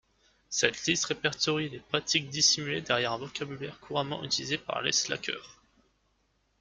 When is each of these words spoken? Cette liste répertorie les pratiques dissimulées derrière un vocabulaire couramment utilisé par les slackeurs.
Cette 0.49 0.83
liste 0.87 1.05
répertorie 1.05 1.69
les 1.69 1.79
pratiques 1.79 2.29
dissimulées 2.29 2.81
derrière 2.81 3.11
un 3.11 3.17
vocabulaire 3.19 3.79
couramment 3.79 4.23
utilisé 4.23 4.57
par 4.57 4.81
les 4.81 4.91
slackeurs. 4.91 5.61